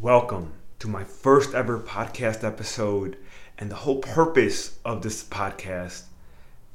[0.00, 3.16] Welcome to my first ever podcast episode.
[3.58, 6.04] And the whole purpose of this podcast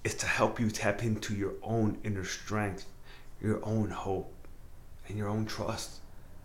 [0.04, 2.86] is to help you tap into your own inner strength,
[3.42, 4.34] your own hope,
[5.08, 6.02] and your own trust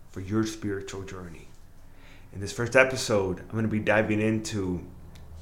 [0.09, 1.49] for your spiritual journey.
[2.31, 4.81] In this first episode, I'm going to be diving into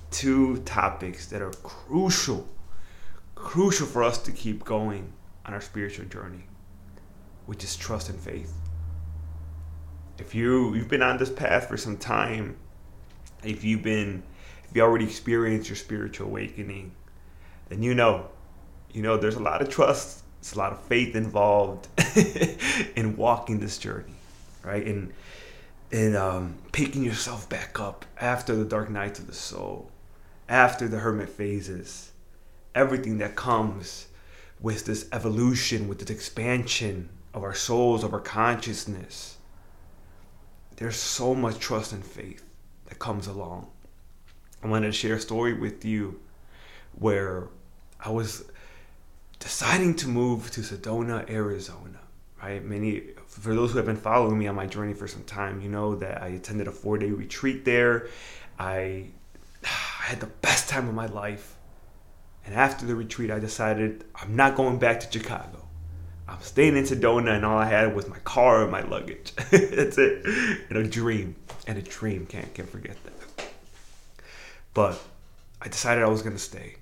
[0.09, 2.47] two topics that are crucial,
[3.35, 5.13] crucial for us to keep going
[5.45, 6.45] on our spiritual journey,
[7.45, 8.51] which is trust and faith
[10.19, 12.55] if you you've been on this path for some time,
[13.43, 14.23] if you've been
[14.69, 16.91] if you already experienced your spiritual awakening,
[17.69, 18.27] then you know,
[18.91, 21.87] you know there's a lot of trust, there's a lot of faith involved
[22.95, 24.15] in walking this journey,
[24.63, 24.85] right?
[24.85, 25.13] And
[25.91, 29.89] and um, picking yourself back up after the dark nights of the soul,
[30.49, 32.11] after the hermit phases,
[32.75, 34.07] everything that comes
[34.59, 39.36] with this evolution, with this expansion of our souls, of our consciousness
[40.77, 42.43] there's so much trust and faith
[42.85, 43.67] that comes along.
[44.63, 46.19] I wanted to share a story with you
[46.97, 47.49] where
[47.99, 48.45] I was
[49.39, 51.99] deciding to move to Sedona, Arizona.
[52.41, 52.63] Right?
[52.63, 55.69] Many for those who have been following me on my journey for some time, you
[55.69, 58.07] know that I attended a four-day retreat there.
[58.59, 59.07] I,
[59.63, 61.55] I had the best time of my life.
[62.45, 65.66] And after the retreat, I decided I'm not going back to Chicago.
[66.27, 69.33] I'm staying in Sedona, and all I had was my car and my luggage.
[69.51, 70.25] That's it.
[70.69, 71.35] And a dream.
[71.65, 72.25] And a dream.
[72.25, 73.47] Can't can't forget that.
[74.73, 75.01] But
[75.61, 76.75] I decided I was gonna stay.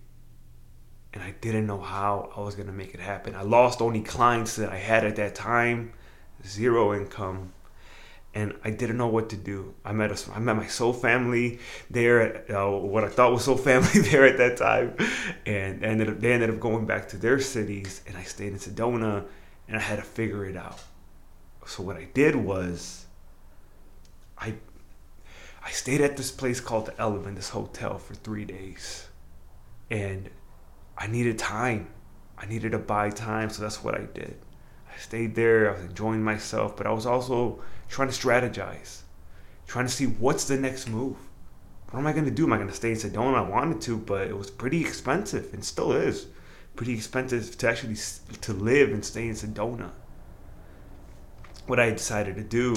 [1.14, 3.36] And I didn't know how I was gonna make it happen.
[3.36, 5.94] I lost only clients that I had at that time,
[6.46, 7.54] zero income,
[8.36, 9.74] and I didn't know what to do.
[9.86, 13.56] I met a, I met my soul family there, uh, what I thought was soul
[13.56, 14.96] family there at that time,
[15.46, 18.60] and ended up, they ended up going back to their cities, and I stayed in
[18.60, 19.26] Sedona,
[19.70, 20.80] and I had to figure it out.
[21.66, 23.06] So what I did was,
[24.38, 24.54] I
[25.64, 29.08] I stayed at this place called the Element, this hotel for three days,
[29.90, 30.30] and
[30.98, 31.88] I needed time.
[32.38, 34.38] I needed to buy time, so that's what I did.
[34.94, 35.70] I stayed there.
[35.70, 39.02] I was enjoying myself, but I was also trying to strategize,
[39.68, 41.18] trying to see what's the next move.
[41.90, 42.46] What am I going to do?
[42.46, 43.36] Am I going to stay in Sedona?
[43.36, 46.28] I wanted to, but it was pretty expensive and still is
[46.76, 47.96] pretty expensive to actually
[48.42, 49.92] to live and stay in Sedona.
[51.68, 52.76] What I decided to do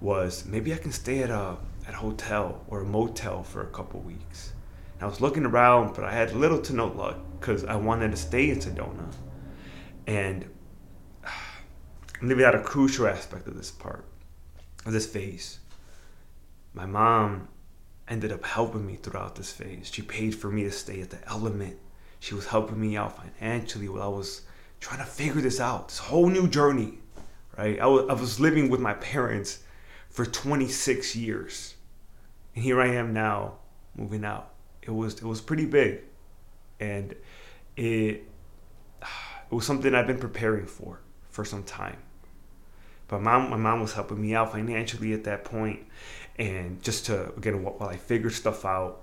[0.00, 1.56] was maybe I can stay at a
[1.86, 4.52] at a hotel or a motel for a couple weeks.
[4.94, 8.10] And I was looking around, but I had little to no luck because I wanted
[8.10, 9.12] to stay in Sedona.
[10.06, 10.48] And
[12.20, 14.04] I'm leaving out a crucial aspect of this part,
[14.86, 15.58] of this phase.
[16.72, 17.48] My mom
[18.08, 19.90] ended up helping me throughout this phase.
[19.92, 21.76] She paid for me to stay at the Element.
[22.20, 24.42] She was helping me out financially while I was
[24.80, 26.98] trying to figure this out, this whole new journey,
[27.58, 27.78] right?
[27.78, 29.60] I was, I was living with my parents
[30.08, 31.74] for 26 years.
[32.54, 33.58] And here I am now
[33.94, 34.54] moving out.
[34.82, 36.00] It was it was pretty big.
[36.80, 37.14] And
[37.76, 38.24] it
[39.02, 41.98] it was something I've been preparing for for some time.
[43.08, 45.86] But mom, my mom was helping me out financially at that point,
[46.38, 49.02] and just to again while I figured stuff out.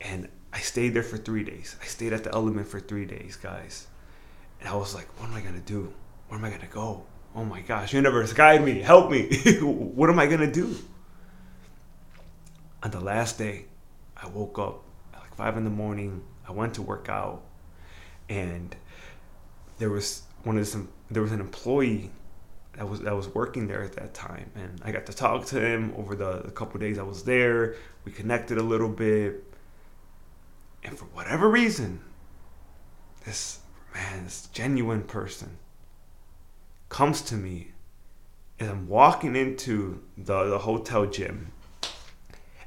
[0.00, 1.76] And I stayed there for three days.
[1.82, 3.86] I stayed at the Element for three days, guys.
[4.60, 5.92] And I was like, what am I gonna do?
[6.28, 7.04] Where am I gonna go?
[7.34, 9.28] Oh my gosh, universe, guide me, help me.
[9.60, 10.76] what am I gonna do?
[12.82, 13.66] On the last day,
[14.16, 14.82] I woke up
[15.14, 16.22] at like five in the morning.
[16.48, 17.42] I went to work out,
[18.28, 18.74] and
[19.78, 22.10] there was one of some there was an employee
[22.80, 25.60] that was that was working there at that time, and I got to talk to
[25.60, 27.74] him over the, the couple days I was there.
[28.06, 29.44] We connected a little bit,
[30.82, 32.00] and for whatever reason,
[33.26, 33.58] this
[33.92, 35.58] man, this genuine person,
[36.88, 37.72] comes to me
[38.58, 41.52] as I'm walking into the, the hotel gym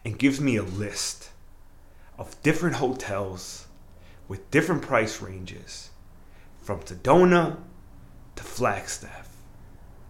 [0.06, 1.32] and gives me a list
[2.20, 3.66] of different hotels
[4.28, 5.90] with different price ranges
[6.62, 7.58] from Sedona
[8.36, 9.23] to Flagstaff,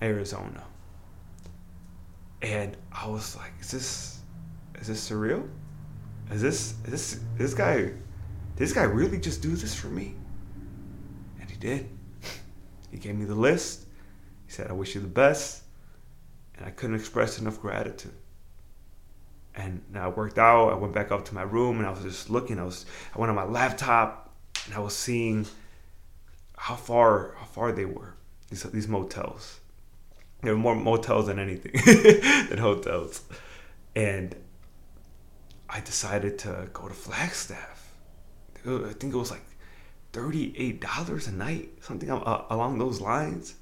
[0.03, 0.63] Arizona.
[2.41, 4.19] And I was like, is this
[4.79, 5.47] is this surreal?
[6.29, 7.91] Is this is this this guy
[8.57, 10.15] this guy really just do this for me?
[11.39, 11.89] And he did.
[12.91, 13.85] He gave me the list.
[14.45, 15.63] He said, I wish you the best.
[16.57, 18.13] And I couldn't express enough gratitude.
[19.55, 20.69] And I worked out.
[20.69, 22.59] I went back up to my room and I was just looking.
[22.59, 22.85] I was
[23.15, 24.35] I went on my laptop
[24.65, 25.47] and I was seeing
[26.57, 28.15] how far how far they were
[28.49, 29.59] these these motels.
[30.43, 31.71] There were more motels than anything
[32.49, 33.21] than hotels,
[33.95, 34.35] and
[35.69, 37.93] I decided to go to Flagstaff.
[38.65, 39.45] I think it was like
[40.11, 43.55] thirty-eight dollars a night, something uh, along those lines,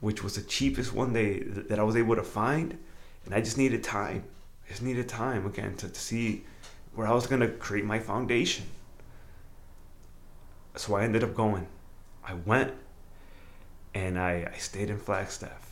[0.00, 2.78] which was the cheapest one they that I was able to find.
[3.24, 4.22] And I just needed time.
[4.64, 6.44] I just needed time again to, to see
[6.94, 8.66] where I was going to create my foundation.
[10.76, 11.66] So I ended up going.
[12.24, 12.72] I went
[13.94, 15.65] and I, I stayed in Flagstaff.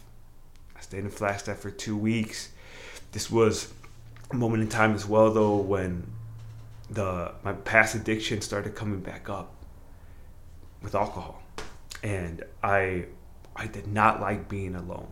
[0.84, 2.50] Stayed in Flagstaff for two weeks.
[3.12, 3.72] This was
[4.30, 6.12] a moment in time as well, though, when
[6.90, 9.54] the my past addiction started coming back up
[10.82, 11.42] with alcohol,
[12.02, 13.06] and I
[13.56, 15.08] I did not like being alone.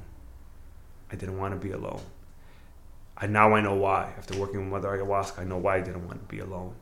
[1.10, 2.02] I didn't want to be alone.
[3.16, 4.12] I now I know why.
[4.18, 6.74] After working with Mother Ayahuasca, I know why I didn't want to be alone.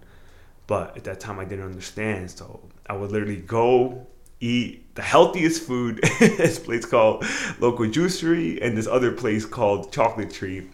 [0.67, 2.29] But at that time, I didn't understand.
[2.33, 4.09] So I would literally go
[4.41, 6.01] eat the healthiest food.
[6.19, 7.25] this place called
[7.59, 10.69] Local Juicery and this other place called Chocolate Tree.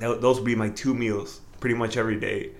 [0.00, 2.50] Now, Those would be my two meals pretty much every day.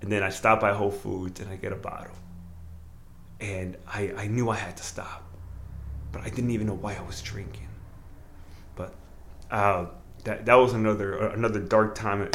[0.00, 2.14] And then I stop by Whole Foods and I get a bottle.
[3.40, 5.24] And I, I knew I had to stop.
[6.12, 7.68] But I didn't even know why I was drinking.
[8.76, 8.94] But
[9.50, 9.86] uh,
[10.24, 12.30] that, that was another another dark time in,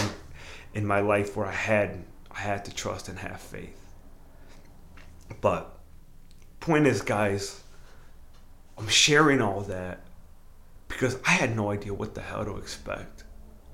[0.73, 3.79] in my life where I had I had to trust and have faith.
[5.41, 5.77] But
[6.63, 7.61] point is, guys,
[8.77, 9.99] I'm sharing all that
[10.87, 13.25] because I had no idea what the hell to expect.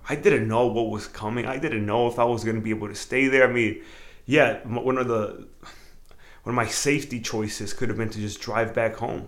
[0.10, 1.46] I didn't know what was coming.
[1.46, 3.48] I didn't know if I was going to be able to stay there.
[3.48, 3.84] I mean,
[4.26, 5.48] yeah, one of the
[6.42, 9.28] one of my safety choices could have been to just drive back home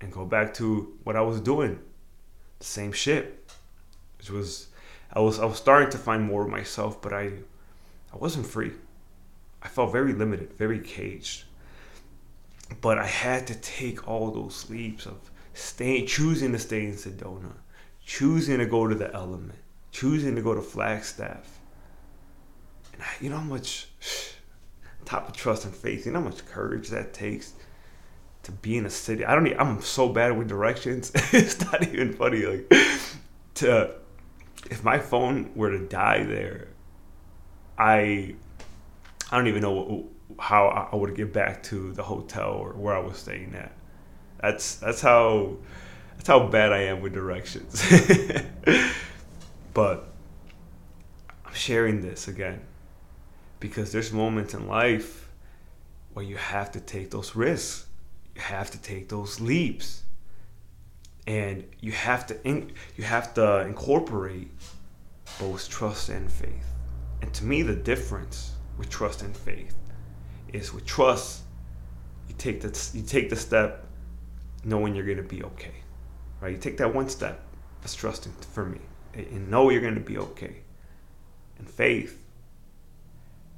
[0.00, 1.80] and go back to what I was doing,
[2.60, 3.52] the same shit.
[4.16, 4.68] Which was
[5.12, 7.24] I was I was starting to find more of myself, but I
[8.10, 8.72] I wasn't free.
[9.62, 11.44] I felt very limited, very caged.
[12.80, 17.52] But I had to take all those leaps of staying, choosing to stay in Sedona,
[18.04, 19.58] choosing to go to the element,
[19.92, 21.58] choosing to go to Flagstaff.
[22.92, 23.88] And I, you know how much,
[25.04, 27.54] top of trust and faith, you know how much courage that takes
[28.42, 29.24] to be in a city.
[29.24, 29.46] I don't.
[29.46, 31.12] Even, I'm so bad with directions.
[31.14, 32.46] it's not even funny.
[32.46, 32.72] Like
[33.56, 33.94] to,
[34.70, 36.68] if my phone were to die there,
[37.78, 38.34] I,
[39.30, 40.08] I don't even know
[40.38, 43.72] how I would get back to the hotel or where I was staying at.
[44.40, 45.56] That's that's how
[46.16, 47.84] that's how bad I am with directions.
[49.74, 50.12] but
[51.44, 52.60] I'm sharing this again
[53.58, 55.30] because there's moments in life
[56.14, 57.86] where you have to take those risks.
[58.34, 60.02] You have to take those leaps.
[61.26, 64.50] And you have to in, you have to incorporate
[65.38, 66.66] both trust and faith.
[67.22, 69.76] And to me the difference with trust and faith
[70.52, 71.42] is with trust,
[72.28, 73.86] you take the you take the step
[74.64, 75.74] knowing you're gonna be okay.
[76.40, 76.52] Right?
[76.52, 77.40] You take that one step.
[77.80, 78.80] That's trusting for me.
[79.14, 80.62] And know you're gonna be okay.
[81.58, 82.22] And faith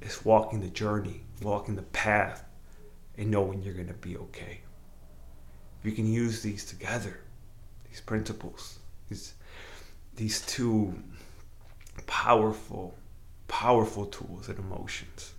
[0.01, 2.43] is walking the journey, walking the path,
[3.17, 4.61] and knowing you're gonna be okay.
[5.83, 7.19] You can use these together,
[7.89, 8.79] these principles,
[9.09, 9.33] these
[10.15, 10.93] these two
[12.05, 12.95] powerful,
[13.47, 15.32] powerful tools and emotions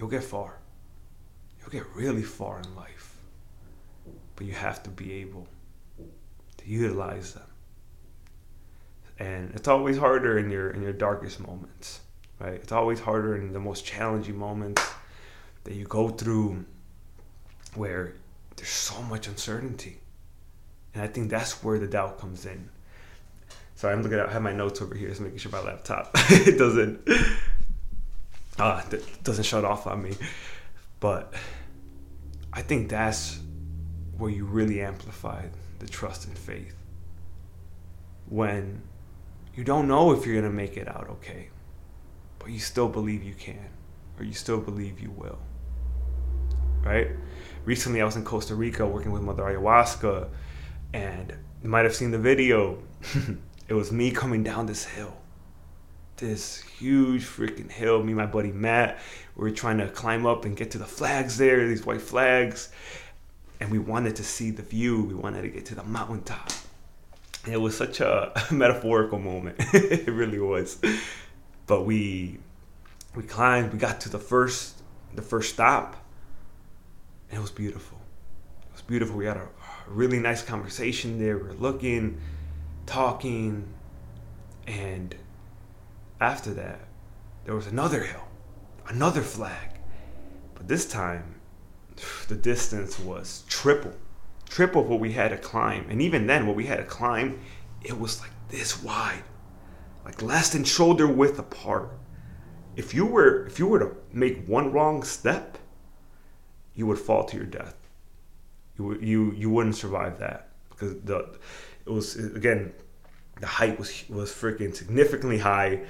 [0.00, 0.58] you'll get far.
[1.60, 3.18] You'll get really far in life.
[4.34, 5.46] But you have to be able
[6.56, 7.44] to utilize them.
[9.18, 12.00] And it's always harder in your in your darkest moments,
[12.38, 12.54] right?
[12.54, 14.82] It's always harder in the most challenging moments
[15.64, 16.64] that you go through
[17.74, 18.14] where
[18.56, 19.98] there's so much uncertainty.
[20.94, 22.70] And I think that's where the doubt comes in.
[23.74, 26.10] Sorry, I'm looking at I have my notes over here, just making sure my laptop
[26.14, 27.06] it doesn't
[28.60, 30.16] uh, that doesn't shut off on me.
[31.00, 31.32] But
[32.52, 33.40] I think that's
[34.18, 35.46] where you really amplify
[35.78, 36.76] the trust and faith.
[38.28, 38.82] When
[39.54, 41.48] you don't know if you're going to make it out okay,
[42.38, 43.70] but you still believe you can,
[44.18, 45.38] or you still believe you will.
[46.82, 47.08] Right?
[47.64, 50.28] Recently, I was in Costa Rica working with Mother Ayahuasca,
[50.92, 52.78] and you might have seen the video.
[53.68, 55.16] it was me coming down this hill
[56.20, 58.02] this huge freaking hill.
[58.02, 58.98] Me and my buddy Matt,
[59.36, 62.70] we were trying to climb up and get to the flags there, these white flags.
[63.58, 65.02] And we wanted to see the view.
[65.02, 66.50] We wanted to get to the mountaintop.
[67.44, 69.56] And it was such a metaphorical moment.
[69.74, 70.78] it really was.
[71.66, 72.38] But we
[73.14, 74.80] we climbed, we got to the first
[75.14, 75.96] the first stop.
[77.30, 77.98] And it was beautiful.
[78.68, 79.16] It was beautiful.
[79.16, 79.48] We had a
[79.88, 81.36] really nice conversation there.
[81.36, 82.20] We were looking,
[82.86, 83.66] talking,
[84.66, 85.14] and
[86.20, 86.80] after that,
[87.44, 88.28] there was another hill,
[88.88, 89.80] another flag.
[90.54, 91.40] But this time,
[92.28, 93.92] the distance was triple,
[94.48, 95.86] triple what we had to climb.
[95.88, 97.40] And even then, what we had to climb,
[97.82, 99.22] it was like this wide,
[100.04, 101.96] like less than shoulder width apart.
[102.76, 105.58] If you were, if you were to make one wrong step,
[106.74, 107.76] you would fall to your death.
[108.78, 111.36] You you you wouldn't survive that because the
[111.84, 112.72] it was again
[113.40, 115.80] the height was was freaking significantly high,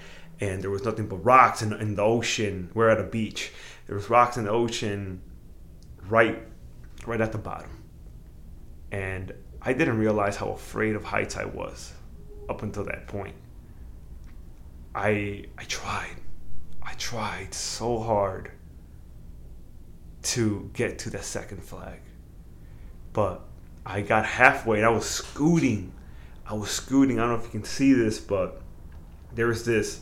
[0.41, 2.71] and there was nothing but rocks in, in the ocean.
[2.75, 3.53] We're at a beach.
[3.87, 5.21] There was rocks in the ocean,
[6.09, 6.43] right,
[7.07, 7.85] right at the bottom,
[8.91, 9.33] and
[9.63, 11.93] I didn't realize how afraid of heights I was
[12.49, 13.35] up until that point.
[14.95, 16.17] I I tried.
[16.83, 18.51] I tried so hard
[20.23, 22.01] to get to the second flag.
[23.13, 23.43] But
[23.85, 25.93] I got halfway and I was scooting.
[26.47, 27.19] I was scooting.
[27.19, 28.61] I don't know if you can see this, but
[29.35, 30.01] there was this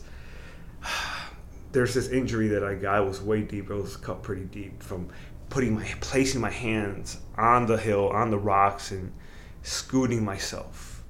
[1.71, 3.01] there's this injury that I got.
[3.01, 3.69] It was way deep.
[3.69, 5.09] It was cut pretty deep from
[5.49, 9.11] putting my placing my hands on the hill, on the rocks and
[9.61, 11.03] scooting myself.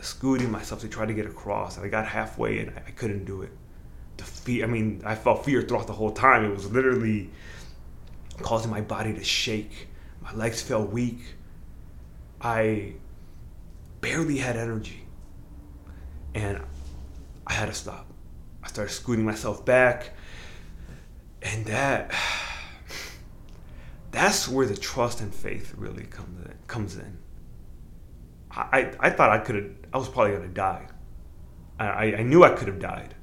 [0.00, 1.76] Scooting myself to try to get across.
[1.76, 3.50] And I got halfway and I couldn't do it.
[4.16, 6.44] The fear I mean, I felt fear throughout the whole time.
[6.44, 7.30] It was literally
[8.42, 9.88] causing my body to shake.
[10.22, 11.20] My legs felt weak.
[12.40, 12.94] I
[14.00, 15.04] barely had energy.
[16.34, 16.60] And
[17.46, 18.06] I had to stop.
[18.78, 20.10] I started scooting myself back.
[21.42, 22.14] And that
[24.12, 27.18] that's where the trust and faith really comes in, comes in.
[28.52, 30.86] I, I thought I could have I was probably gonna die.
[31.80, 33.14] I, I knew I could have died.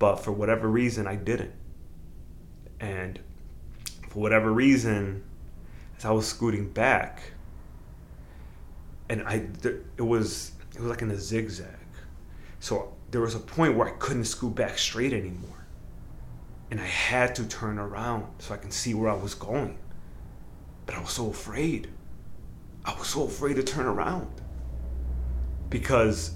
[0.00, 1.54] But for whatever reason I didn't.
[2.80, 3.20] And
[4.08, 5.22] for whatever reason,
[5.98, 7.32] as I was scooting back,
[9.08, 11.68] and I it was it was like in a zigzag,
[12.58, 15.66] so there was a point where I couldn't scoot back straight anymore,
[16.70, 19.78] and I had to turn around so I can see where I was going,
[20.86, 21.90] but I was so afraid.
[22.86, 24.28] I was so afraid to turn around
[25.68, 26.32] because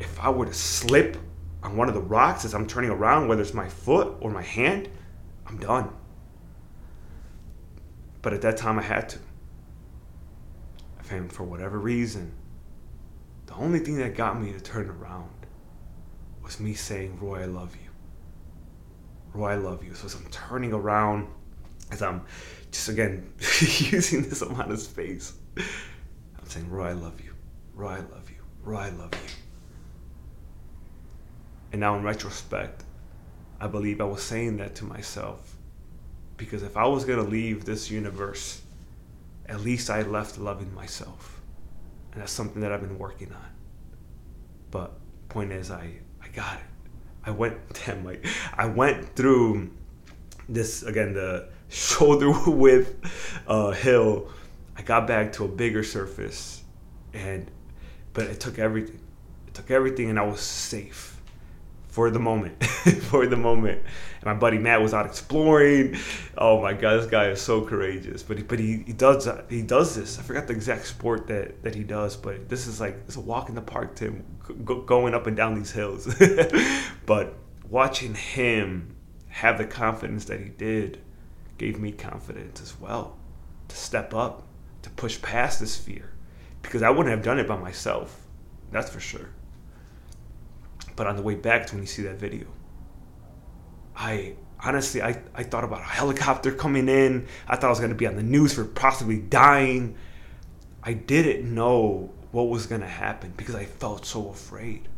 [0.00, 1.18] if I were to slip
[1.62, 4.42] on one of the rocks as I'm turning around, whether it's my foot or my
[4.42, 4.88] hand,
[5.46, 5.90] I'm done.
[8.22, 9.18] But at that time, I had to.
[11.10, 12.32] And for whatever reason,
[13.44, 15.28] the only thing that got me to turn around
[16.44, 17.90] was me saying, Roy, I love you.
[19.32, 19.94] Roy, I love you.
[19.94, 21.26] So as I'm turning around,
[21.90, 22.22] as I'm
[22.70, 27.32] just again using this amount of space, I'm saying, Roy, I love you.
[27.74, 28.42] Roy, I love you.
[28.62, 29.30] Roy, I love you.
[31.72, 32.84] And now in retrospect,
[33.60, 35.56] I believe I was saying that to myself
[36.36, 38.62] because if I was going to leave this universe,
[39.46, 41.40] at least I left loving myself.
[42.12, 43.50] And that's something that I've been working on.
[44.70, 44.92] But
[45.28, 45.90] point is, I,
[46.36, 46.60] It.
[47.24, 48.26] I went, damn, like,
[48.56, 49.70] I went through
[50.48, 52.94] this, again, the shoulder width
[53.46, 54.28] uh, hill.
[54.76, 56.62] I got back to a bigger surface.
[57.12, 57.50] And,
[58.12, 59.00] but it took everything.
[59.46, 61.13] It took everything, and I was safe
[61.94, 62.60] for the moment,
[63.02, 63.80] for the moment.
[64.16, 65.96] And my buddy Matt was out exploring.
[66.36, 68.20] Oh my god, this guy is so courageous.
[68.20, 70.18] But he, but he, he does he does this.
[70.18, 73.20] I forgot the exact sport that that he does, but this is like it's a
[73.20, 74.24] walk in the park to him,
[74.64, 76.12] go, going up and down these hills.
[77.06, 77.36] but
[77.70, 78.96] watching him
[79.28, 81.00] have the confidence that he did
[81.58, 83.16] gave me confidence as well
[83.68, 84.48] to step up,
[84.82, 86.10] to push past this fear,
[86.60, 88.26] because I wouldn't have done it by myself.
[88.72, 89.28] That's for sure.
[90.96, 92.46] But on the way back to when you see that video,
[93.96, 97.26] I honestly I, I thought about a helicopter coming in.
[97.48, 99.96] I thought I was gonna be on the news for possibly dying.
[100.82, 104.88] I didn't know what was gonna happen because I felt so afraid.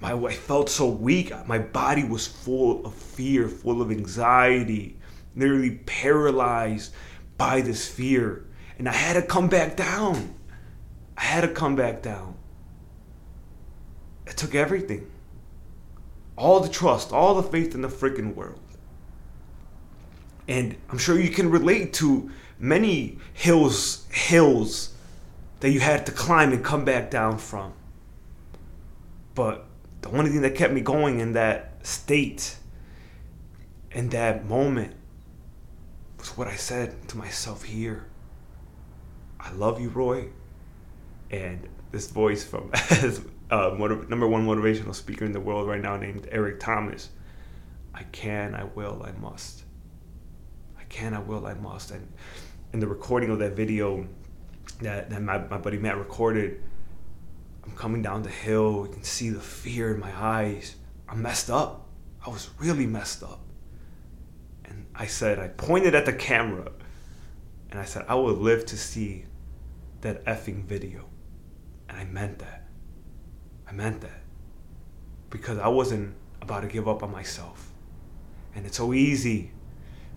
[0.00, 1.32] My I felt so weak.
[1.46, 4.98] My body was full of fear, full of anxiety,
[5.36, 6.94] literally paralyzed
[7.36, 8.46] by this fear.
[8.78, 10.34] And I had to come back down.
[11.16, 12.36] I had to come back down.
[14.30, 15.10] It took everything.
[16.36, 18.60] All the trust, all the faith in the freaking world.
[20.46, 24.94] And I'm sure you can relate to many hills hills
[25.58, 27.72] that you had to climb and come back down from.
[29.34, 29.66] But
[30.00, 32.56] the only thing that kept me going in that state,
[33.90, 34.94] in that moment,
[36.18, 38.06] was what I said to myself here.
[39.40, 40.28] I love you, Roy.
[41.30, 42.70] And this voice from
[43.50, 47.10] uh, motiv- number one motivational speaker in the world right now named Eric Thomas.
[47.94, 49.64] I can, I will, I must.
[50.78, 51.90] I can, I will, I must.
[51.90, 52.06] And
[52.72, 54.06] in the recording of that video
[54.80, 56.62] that, that my, my buddy Matt recorded,
[57.64, 58.86] I'm coming down the hill.
[58.86, 60.76] You can see the fear in my eyes.
[61.08, 61.88] I'm messed up.
[62.24, 63.40] I was really messed up.
[64.64, 66.70] And I said, I pointed at the camera
[67.70, 69.24] and I said, I will live to see
[70.00, 71.06] that effing video.
[71.88, 72.59] And I meant that.
[73.70, 74.20] I meant that
[75.30, 77.70] because I wasn't about to give up on myself.
[78.54, 79.52] And it's so easy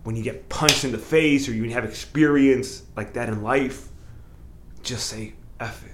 [0.02, 3.88] when you get punched in the face or you have experience like that in life,
[4.82, 5.92] just say, F it.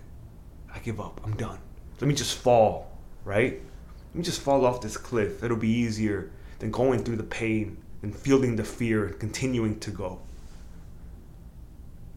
[0.74, 1.20] I give up.
[1.22, 1.58] I'm done.
[2.00, 3.60] Let me just fall, right?
[4.08, 5.44] Let me just fall off this cliff.
[5.44, 9.90] It'll be easier than going through the pain and feeling the fear and continuing to
[9.90, 10.20] go.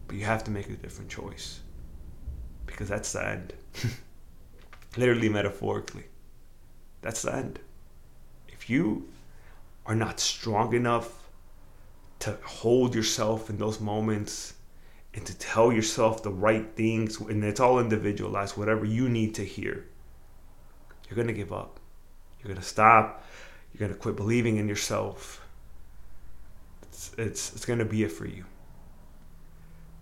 [0.08, 1.60] But you have to make a different choice
[2.66, 3.52] because that's the end.
[4.96, 6.04] Literally, metaphorically,
[7.02, 7.58] that's the end.
[8.48, 9.08] If you
[9.86, 11.28] are not strong enough
[12.20, 14.54] to hold yourself in those moments
[15.12, 19.44] and to tell yourself the right things, and it's all individualized, whatever you need to
[19.44, 19.84] hear,
[21.08, 21.80] you're going to give up.
[22.38, 23.24] You're going to stop.
[23.72, 25.44] You're going to quit believing in yourself.
[26.82, 28.44] It's, it's, it's going to be it for you.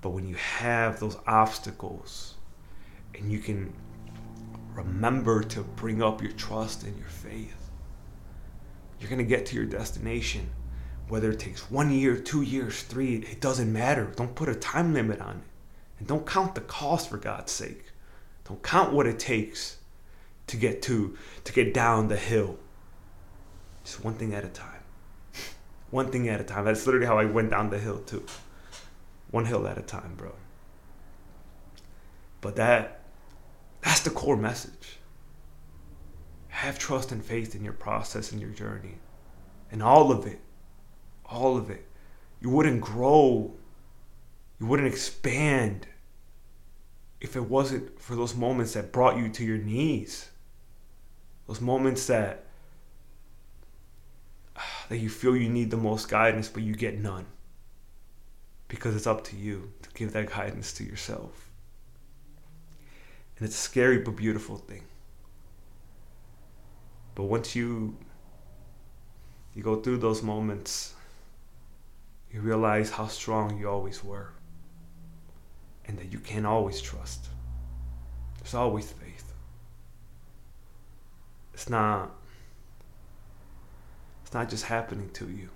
[0.00, 2.34] But when you have those obstacles
[3.14, 3.72] and you can
[4.74, 7.70] remember to bring up your trust and your faith,
[9.00, 10.50] you're going to get to your destination
[11.12, 14.10] whether it takes one year, two years, three, it doesn't matter.
[14.16, 15.44] Don't put a time limit on it.
[15.98, 17.84] And don't count the cost for God's sake.
[18.48, 19.76] Don't count what it takes
[20.46, 22.58] to get to, to get down the hill.
[23.84, 24.82] Just one thing at a time.
[25.90, 26.64] One thing at a time.
[26.64, 28.24] That's literally how I went down the hill too.
[29.30, 30.32] One hill at a time, bro.
[32.40, 33.01] But that
[33.82, 34.98] that's the core message.
[36.48, 38.98] Have trust and faith in your process and your journey.
[39.70, 40.40] And all of it
[41.32, 41.86] all of it.
[42.40, 43.54] You wouldn't grow.
[44.60, 45.86] You wouldn't expand
[47.20, 50.28] if it wasn't for those moments that brought you to your knees.
[51.46, 52.44] Those moments that
[54.56, 57.26] ah, that you feel you need the most guidance but you get none.
[58.68, 61.50] Because it's up to you to give that guidance to yourself.
[63.42, 64.84] And it's a scary but beautiful thing.
[67.16, 67.96] But once you
[69.52, 70.94] you go through those moments
[72.30, 74.30] you realize how strong you always were
[75.86, 77.30] and that you can always trust.
[78.38, 79.32] There's always faith.
[81.52, 82.14] It's not
[84.22, 85.48] it's not just happening to you.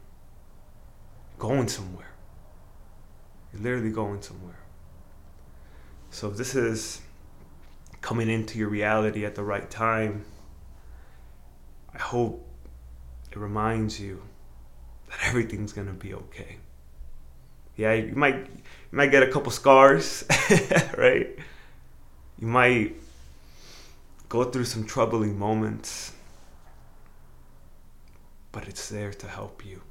[1.31, 2.15] You're going somewhere.
[3.53, 4.59] You're literally going somewhere.
[6.11, 7.03] So this is
[8.07, 10.25] coming into your reality at the right time,
[11.95, 12.47] I hope
[13.31, 14.23] it reminds you
[15.09, 16.59] that everything's to be okay
[17.77, 20.25] yeah, you might you might get a couple scars,
[20.97, 21.39] right?
[22.39, 22.97] You might
[24.29, 26.13] go through some troubling moments,
[28.51, 29.83] but it's there to help you.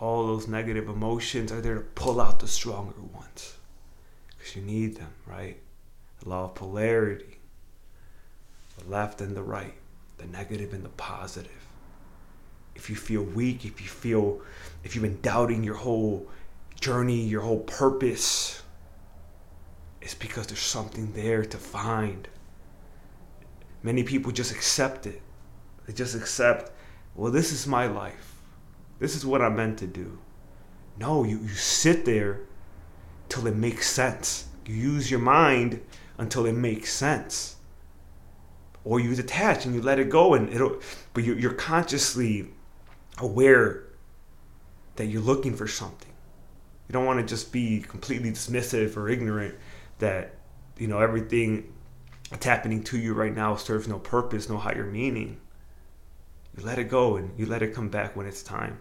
[0.00, 3.56] All those negative emotions are there to pull out the stronger ones
[4.30, 5.60] because you need them, right?
[6.20, 7.38] The law of polarity,
[8.78, 9.74] the left and the right,
[10.18, 11.50] the negative and the positive.
[12.74, 14.40] If you feel weak, if you feel,
[14.84, 16.28] if you've been doubting your whole
[16.80, 18.62] journey, your whole purpose,
[20.00, 22.28] it's because there's something there to find.
[23.82, 25.22] Many people just accept it.
[25.86, 26.72] They just accept,
[27.14, 28.36] well, this is my life.
[28.98, 30.18] This is what I'm meant to do.
[30.98, 32.40] No, you, you sit there
[33.28, 34.46] till it makes sense.
[34.66, 35.80] You use your mind
[36.20, 37.56] until it makes sense.
[38.84, 40.80] Or you detach and you let it go and it'll
[41.12, 42.50] but you're, you're consciously
[43.18, 43.84] aware
[44.96, 46.10] that you're looking for something
[46.90, 49.54] you don't want to just be completely dismissive or ignorant
[50.00, 50.34] that
[50.76, 51.72] you know everything
[52.30, 55.40] that's happening to you right now serves no purpose, no higher meaning.
[56.56, 58.80] You let it go and you let it come back when it's time.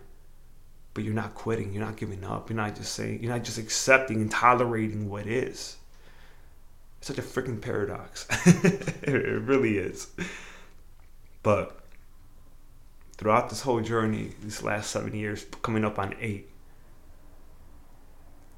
[0.95, 3.59] But you're not quitting, you're not giving up, you're not just saying, you're not just
[3.59, 5.77] accepting and tolerating what is.
[7.01, 8.27] Such a freaking paradox.
[8.45, 10.07] it really is.
[11.43, 11.79] But
[13.17, 16.49] throughout this whole journey, these last seven years, coming up on eight,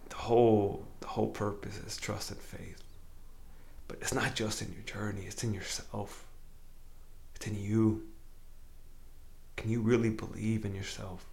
[0.10, 2.84] the whole the whole purpose is trust and faith.
[3.88, 6.26] But it's not just in your journey, it's in yourself.
[7.36, 8.08] It's in you.
[9.58, 11.26] Can you really believe in yourself?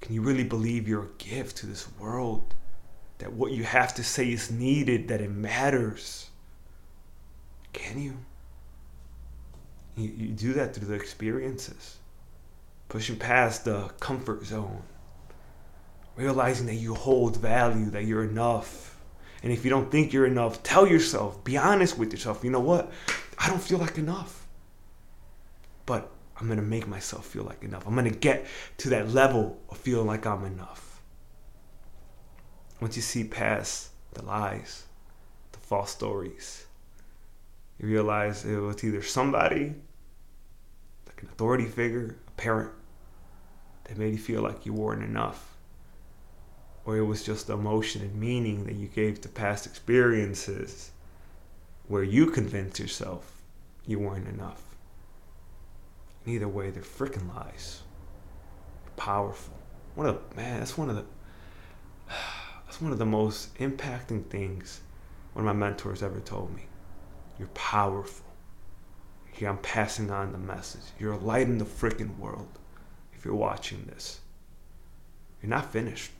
[0.00, 2.54] Can you really believe you're a gift to this world?
[3.22, 6.28] That what you have to say is needed, that it matters?
[7.72, 8.16] Can you?
[9.96, 11.98] You, you do that through the experiences,
[12.88, 14.82] pushing past the comfort zone,
[16.16, 18.98] realizing that you hold value, that you're enough.
[19.44, 22.42] And if you don't think you're enough, tell yourself, be honest with yourself.
[22.42, 22.90] You know what?
[23.38, 24.48] I don't feel like enough.
[25.86, 27.86] But I'm going to make myself feel like enough.
[27.86, 28.46] I'm going to get
[28.78, 30.91] to that level of feeling like I'm enough.
[32.82, 34.84] Once you see past the lies,
[35.52, 36.66] the false stories,
[37.78, 39.74] you realize it was either somebody,
[41.06, 42.70] like an authority figure, a parent,
[43.84, 45.52] that made you feel like you weren't enough
[46.84, 50.90] or it was just the emotion and meaning that you gave to past experiences
[51.88, 53.40] where you convinced yourself
[53.86, 54.62] you weren't enough.
[56.24, 57.82] And either way, they're freaking lies.
[58.96, 59.54] Powerful.
[59.94, 61.04] One of the, man, that's one of the
[62.72, 64.80] that's one of the most impacting things
[65.34, 66.62] one of my mentors ever told me.
[67.38, 68.24] You're powerful.
[69.30, 70.80] Here I'm passing on the message.
[70.98, 72.48] You're a light in the freaking world
[73.12, 74.20] if you're watching this.
[75.42, 76.12] You're not finished.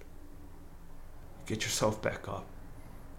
[1.47, 2.45] Get yourself back up.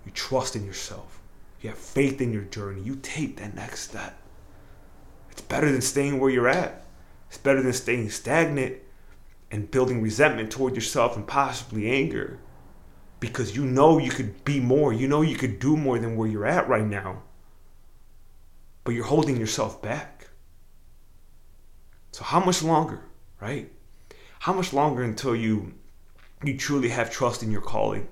[0.05, 1.19] You trust in yourself.
[1.61, 2.81] You have faith in your journey.
[2.81, 4.15] You take that next step.
[5.31, 6.85] It's better than staying where you're at.
[7.29, 8.75] It's better than staying stagnant
[9.49, 12.37] and building resentment toward yourself and possibly anger
[13.23, 14.91] because you know you could be more.
[14.91, 17.23] You know you could do more than where you're at right now.
[18.83, 20.27] But you're holding yourself back.
[22.11, 22.99] So how much longer,
[23.39, 23.71] right?
[24.39, 25.73] How much longer until you
[26.43, 28.09] you truly have trust in your calling,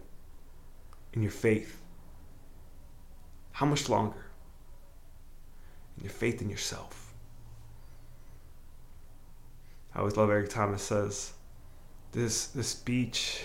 [1.11, 1.81] in your faith?
[3.51, 4.27] How much longer?
[5.97, 7.13] In your faith in yourself.
[9.93, 11.33] I always love Eric Thomas says,
[12.13, 13.41] this this speech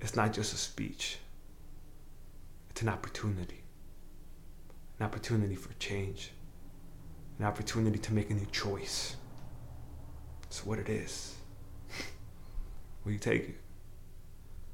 [0.00, 1.18] it's not just a speech.
[2.70, 3.62] It's an opportunity.
[4.98, 6.32] An opportunity for change.
[7.38, 9.16] An opportunity to make a new choice.
[10.44, 11.34] It's what it is.
[13.04, 13.56] Will you take it?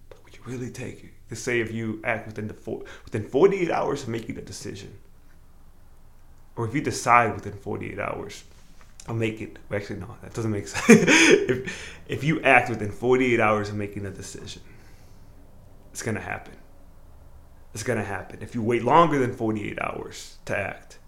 [0.08, 1.10] But will you really take it?
[1.28, 4.96] To say if you act within the four, within 48 hours of making the decision,
[6.56, 8.44] or if you decide within 48 hours,
[9.08, 9.58] I'll make it.
[9.72, 10.86] Actually, no, that doesn't make sense.
[10.88, 14.62] if if you act within 48 hours of making a decision,
[15.96, 16.52] it's gonna happen.
[17.72, 18.42] It's gonna happen.
[18.42, 20.98] If you wait longer than 48 hours to act,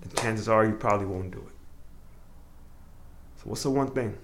[0.00, 1.54] then chances are you probably won't do it.
[3.36, 4.16] So what's the one thing?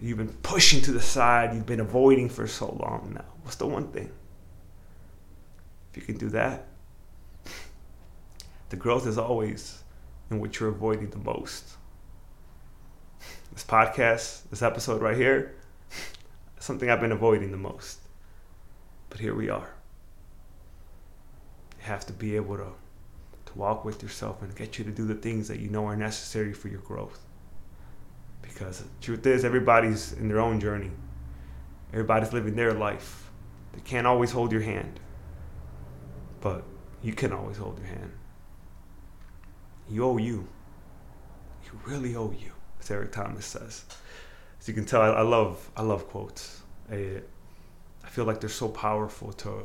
[0.00, 3.24] you've been pushing to the side, you've been avoiding for so long now.
[3.42, 4.10] What's the one thing?
[5.90, 6.68] If you can do that,
[8.70, 9.82] the growth is always
[10.30, 11.68] in what you're avoiding the most.
[13.52, 15.54] This podcast, this episode right here,
[16.58, 18.00] something I've been avoiding the most.
[19.16, 19.70] But here we are.
[21.78, 22.66] You have to be able to,
[23.46, 25.96] to walk with yourself and get you to do the things that you know are
[25.96, 27.18] necessary for your growth.
[28.42, 30.90] Because the truth is, everybody's in their own journey.
[31.94, 33.30] Everybody's living their life.
[33.72, 35.00] They can't always hold your hand.
[36.42, 36.64] But
[37.02, 38.12] you can always hold your hand.
[39.88, 40.46] You owe you.
[41.64, 42.52] You really owe you,
[42.82, 43.86] as Eric Thomas says.
[44.60, 46.60] As you can tell, I, I love I love quotes.
[46.92, 47.22] I,
[48.06, 49.64] I feel like they're so powerful to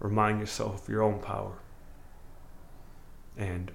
[0.00, 1.54] remind yourself of your own power.
[3.38, 3.72] And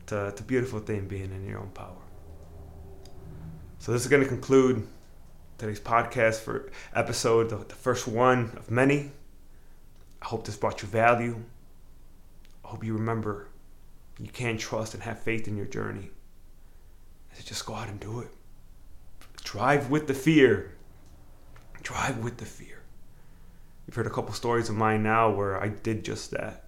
[0.00, 1.96] it's a, it's a beautiful thing being in your own power.
[3.80, 4.86] So this is going to conclude
[5.58, 9.10] today's podcast for episode, the, the first one of many.
[10.22, 11.42] I hope this brought you value.
[12.64, 13.48] I hope you remember
[14.18, 16.10] you can trust and have faith in your journey.
[17.32, 18.28] So just go out and do it.
[19.42, 20.73] Drive with the fear.
[21.84, 22.80] Drive with the fear.
[23.86, 26.64] You've heard a couple stories of mine now where I did just that.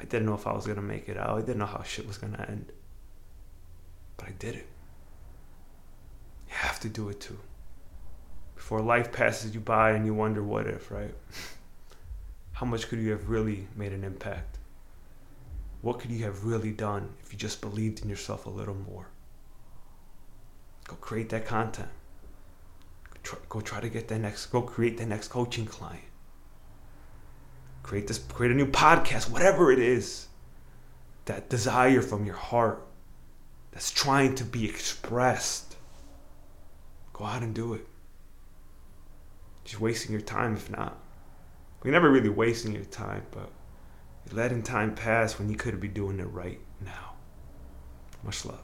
[0.00, 1.36] I didn't know if I was going to make it out.
[1.36, 2.72] I didn't know how shit was going to end.
[4.16, 4.66] But I did it.
[6.48, 7.38] You have to do it too.
[8.56, 11.14] Before life passes you by and you wonder what if, right?
[12.52, 14.58] How much could you have really made an impact?
[15.80, 19.06] What could you have really done if you just believed in yourself a little more?
[20.88, 21.90] Go create that content.
[23.48, 26.04] Go try to get that next, go create the next coaching client.
[27.82, 30.26] Create this, create a new podcast, whatever it is.
[31.24, 32.86] That desire from your heart
[33.70, 35.68] that's trying to be expressed
[37.18, 37.84] Go out and do it.
[39.64, 40.96] Just wasting your time if not.
[41.82, 43.50] You're never really wasting your time, but
[44.24, 47.14] you're letting time pass when you could be doing it right now.
[48.22, 48.62] Much love.